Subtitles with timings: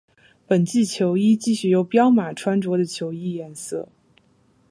[0.47, 3.87] 本季球衣继续由彪马穿着的球衣颜色。